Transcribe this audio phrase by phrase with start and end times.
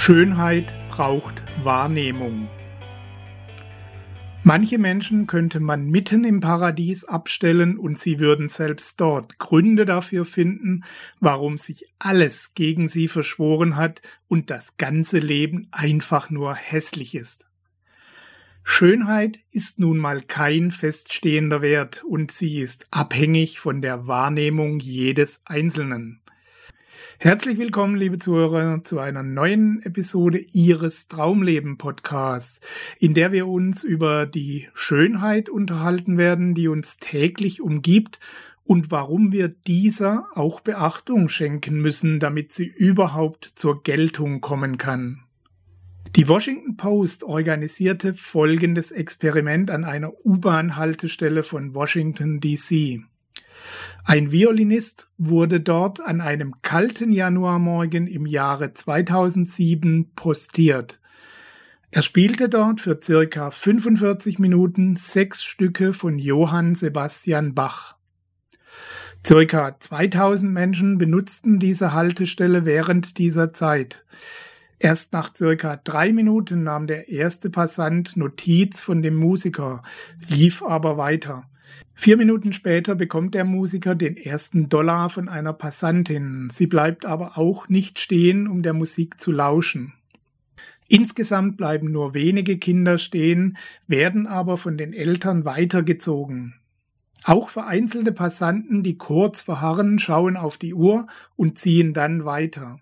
[0.00, 2.48] Schönheit braucht Wahrnehmung.
[4.44, 10.24] Manche Menschen könnte man mitten im Paradies abstellen und sie würden selbst dort Gründe dafür
[10.24, 10.84] finden,
[11.18, 17.48] warum sich alles gegen sie verschworen hat und das ganze Leben einfach nur hässlich ist.
[18.62, 25.40] Schönheit ist nun mal kein feststehender Wert und sie ist abhängig von der Wahrnehmung jedes
[25.44, 26.20] Einzelnen.
[27.18, 32.60] Herzlich willkommen, liebe Zuhörer, zu einer neuen Episode Ihres Traumleben Podcasts,
[32.98, 38.20] in der wir uns über die Schönheit unterhalten werden, die uns täglich umgibt
[38.64, 45.24] und warum wir dieser auch Beachtung schenken müssen, damit sie überhaupt zur Geltung kommen kann.
[46.16, 53.02] Die Washington Post organisierte folgendes Experiment an einer U-Bahn-Haltestelle von Washington, D.C.
[54.04, 61.00] Ein Violinist wurde dort an einem kalten Januarmorgen im Jahre 2007 postiert.
[61.90, 67.96] Er spielte dort für circa 45 Minuten sechs Stücke von Johann Sebastian Bach.
[69.26, 74.04] Circa 2000 Menschen benutzten diese Haltestelle während dieser Zeit.
[74.78, 79.82] Erst nach circa drei Minuten nahm der erste Passant Notiz von dem Musiker,
[80.28, 81.48] lief aber weiter.
[81.94, 86.48] Vier Minuten später bekommt der Musiker den ersten Dollar von einer Passantin.
[86.52, 89.94] Sie bleibt aber auch nicht stehen, um der Musik zu lauschen.
[90.88, 96.54] Insgesamt bleiben nur wenige Kinder stehen, werden aber von den Eltern weitergezogen.
[97.24, 101.06] Auch vereinzelte Passanten, die kurz verharren, schauen auf die Uhr
[101.36, 102.80] und ziehen dann weiter.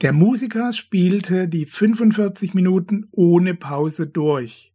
[0.00, 4.72] Der Musiker spielte die 45 Minuten ohne Pause durch.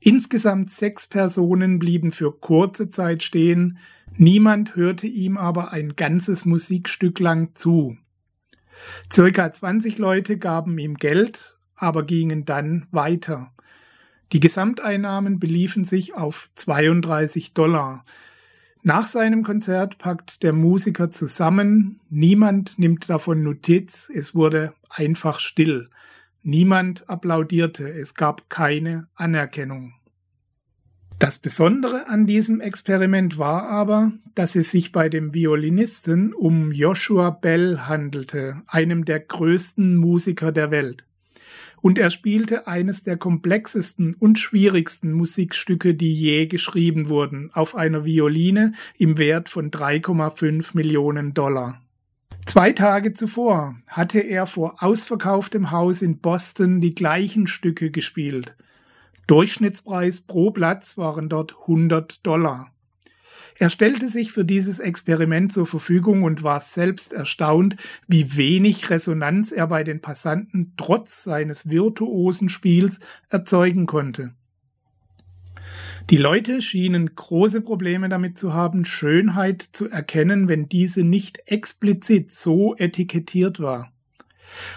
[0.00, 3.78] Insgesamt sechs Personen blieben für kurze Zeit stehen,
[4.16, 7.98] niemand hörte ihm aber ein ganzes Musikstück lang zu.
[9.12, 13.52] Circa 20 Leute gaben ihm Geld, aber gingen dann weiter.
[14.32, 18.04] Die Gesamteinnahmen beliefen sich auf 32 Dollar.
[18.82, 25.90] Nach seinem Konzert packt der Musiker zusammen, niemand nimmt davon Notiz, es wurde einfach still.
[26.42, 29.94] Niemand applaudierte, es gab keine Anerkennung.
[31.18, 37.28] Das Besondere an diesem Experiment war aber, dass es sich bei dem Violinisten um Joshua
[37.28, 41.04] Bell handelte, einem der größten Musiker der Welt.
[41.82, 48.06] Und er spielte eines der komplexesten und schwierigsten Musikstücke, die je geschrieben wurden, auf einer
[48.06, 51.82] Violine im Wert von 3,5 Millionen Dollar.
[52.46, 58.56] Zwei Tage zuvor hatte er vor ausverkauftem Haus in Boston die gleichen Stücke gespielt.
[59.26, 62.72] Durchschnittspreis pro Platz waren dort 100 Dollar.
[63.56, 67.76] Er stellte sich für dieses Experiment zur Verfügung und war selbst erstaunt,
[68.08, 74.34] wie wenig Resonanz er bei den Passanten trotz seines virtuosen Spiels erzeugen konnte.
[76.10, 82.34] Die Leute schienen große Probleme damit zu haben, Schönheit zu erkennen, wenn diese nicht explizit
[82.34, 83.92] so etikettiert war.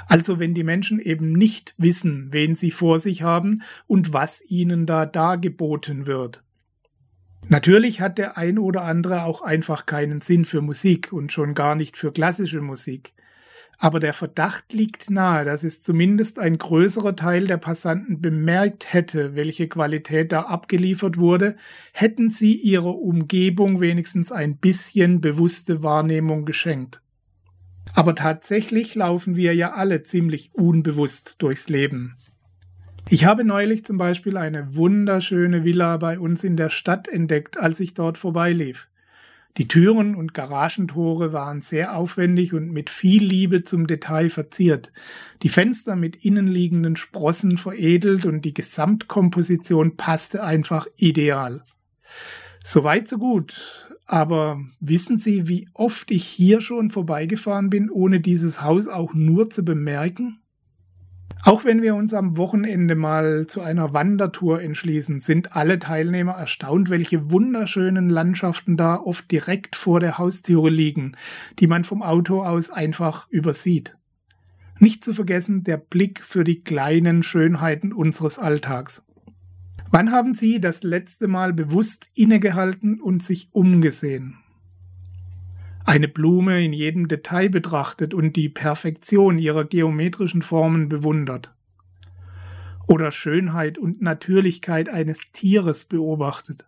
[0.06, 4.86] Also wenn die Menschen eben nicht wissen, wen sie vor sich haben und was ihnen
[4.86, 6.44] da dargeboten wird.
[7.48, 11.74] Natürlich hat der ein oder andere auch einfach keinen Sinn für Musik und schon gar
[11.74, 13.14] nicht für klassische Musik.
[13.78, 19.36] Aber der Verdacht liegt nahe, dass es zumindest ein größerer Teil der Passanten bemerkt hätte,
[19.36, 21.56] welche Qualität da abgeliefert wurde,
[21.92, 27.02] hätten sie ihrer Umgebung wenigstens ein bisschen bewusste Wahrnehmung geschenkt.
[27.94, 32.16] Aber tatsächlich laufen wir ja alle ziemlich unbewusst durchs Leben.
[33.10, 37.80] Ich habe neulich zum Beispiel eine wunderschöne Villa bei uns in der Stadt entdeckt, als
[37.82, 38.88] ich dort vorbeilief.
[39.58, 44.92] Die Türen und Garagentore waren sehr aufwendig und mit viel Liebe zum Detail verziert,
[45.44, 51.64] die Fenster mit innenliegenden Sprossen veredelt und die Gesamtkomposition passte einfach ideal.
[52.64, 53.90] Soweit so gut.
[54.06, 59.50] Aber wissen Sie, wie oft ich hier schon vorbeigefahren bin, ohne dieses Haus auch nur
[59.50, 60.43] zu bemerken?
[61.46, 66.90] Auch wenn wir uns am Wochenende mal zu einer Wandertour entschließen, sind alle Teilnehmer erstaunt,
[66.90, 71.18] welche wunderschönen Landschaften da oft direkt vor der Haustüre liegen,
[71.60, 73.98] die man vom Auto aus einfach übersieht.
[74.80, 79.04] Nicht zu vergessen der Blick für die kleinen Schönheiten unseres Alltags.
[79.92, 84.43] Wann haben Sie das letzte Mal bewusst innegehalten und sich umgesehen?
[85.86, 91.54] Eine Blume in jedem Detail betrachtet und die Perfektion ihrer geometrischen Formen bewundert.
[92.88, 96.66] Oder Schönheit und Natürlichkeit eines Tieres beobachtet.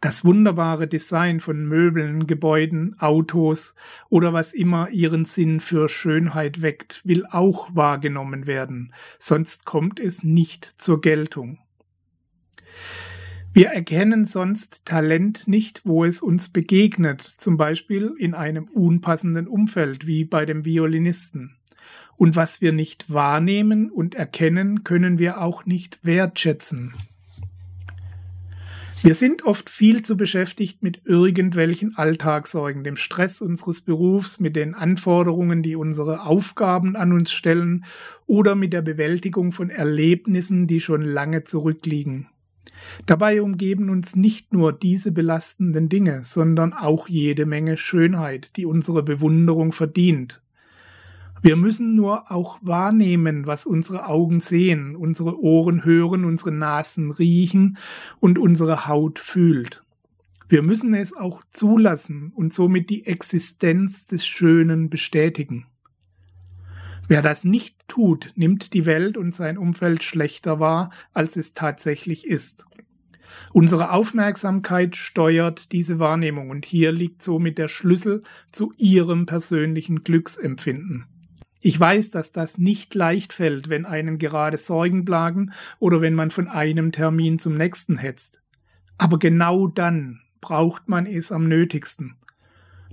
[0.00, 3.74] Das wunderbare Design von Möbeln, Gebäuden, Autos
[4.08, 10.22] oder was immer ihren Sinn für Schönheit weckt, will auch wahrgenommen werden, sonst kommt es
[10.22, 11.58] nicht zur Geltung.
[13.54, 20.06] Wir erkennen sonst Talent nicht, wo es uns begegnet, zum Beispiel in einem unpassenden Umfeld
[20.06, 21.56] wie bei dem Violinisten.
[22.16, 26.94] Und was wir nicht wahrnehmen und erkennen, können wir auch nicht wertschätzen.
[29.02, 34.74] Wir sind oft viel zu beschäftigt mit irgendwelchen Alltagssorgen, dem Stress unseres Berufs, mit den
[34.74, 37.84] Anforderungen, die unsere Aufgaben an uns stellen
[38.26, 42.28] oder mit der Bewältigung von Erlebnissen, die schon lange zurückliegen.
[43.06, 49.02] Dabei umgeben uns nicht nur diese belastenden Dinge, sondern auch jede Menge Schönheit, die unsere
[49.02, 50.42] Bewunderung verdient.
[51.42, 57.78] Wir müssen nur auch wahrnehmen, was unsere Augen sehen, unsere Ohren hören, unsere Nasen riechen
[58.20, 59.82] und unsere Haut fühlt.
[60.48, 65.66] Wir müssen es auch zulassen und somit die Existenz des Schönen bestätigen.
[67.08, 72.26] Wer das nicht tut, nimmt die Welt und sein Umfeld schlechter wahr, als es tatsächlich
[72.26, 72.66] ist.
[73.52, 81.06] Unsere Aufmerksamkeit steuert diese Wahrnehmung und hier liegt somit der Schlüssel zu Ihrem persönlichen Glücksempfinden.
[81.60, 86.30] Ich weiß, dass das nicht leicht fällt, wenn einen gerade Sorgen plagen oder wenn man
[86.30, 88.42] von einem Termin zum nächsten hetzt.
[88.98, 92.16] Aber genau dann braucht man es am nötigsten.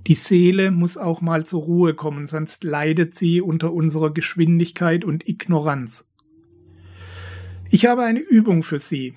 [0.07, 5.27] Die Seele muss auch mal zur Ruhe kommen, sonst leidet sie unter unserer Geschwindigkeit und
[5.27, 6.05] Ignoranz.
[7.69, 9.15] Ich habe eine Übung für Sie.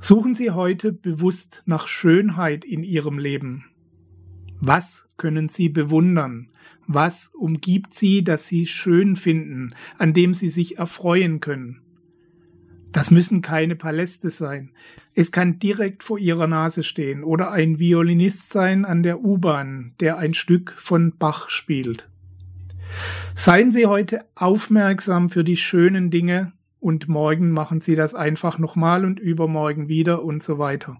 [0.00, 3.64] Suchen Sie heute bewusst nach Schönheit in Ihrem Leben.
[4.60, 6.50] Was können Sie bewundern?
[6.86, 11.80] Was umgibt sie, das sie schön finden, an dem sie sich erfreuen können?
[12.92, 14.70] Das müssen keine Paläste sein.
[15.14, 20.18] Es kann direkt vor ihrer Nase stehen oder ein Violinist sein an der U-Bahn, der
[20.18, 22.08] ein Stück von Bach spielt.
[23.34, 26.52] Seien Sie heute aufmerksam für die schönen Dinge
[26.84, 30.98] und morgen machen Sie das einfach nochmal und übermorgen wieder und so weiter.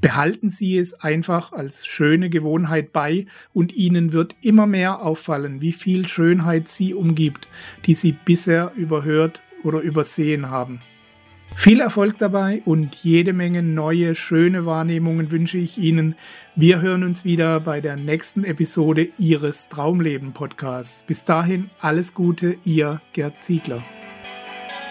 [0.00, 5.72] Behalten Sie es einfach als schöne Gewohnheit bei und Ihnen wird immer mehr auffallen, wie
[5.72, 7.48] viel Schönheit Sie umgibt,
[7.86, 10.80] die Sie bisher überhört oder übersehen haben.
[11.54, 16.16] Viel Erfolg dabei und jede Menge neue, schöne Wahrnehmungen wünsche ich Ihnen.
[16.56, 21.04] Wir hören uns wieder bei der nächsten Episode Ihres Traumleben Podcasts.
[21.04, 23.84] Bis dahin alles Gute, Ihr Gerd Ziegler.